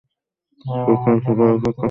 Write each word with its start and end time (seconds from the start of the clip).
তোর 0.65 0.95
কাছে 0.95 1.19
সিগারেটের 1.25 1.35
টাকা 1.35 1.53
হবে? 1.53 1.79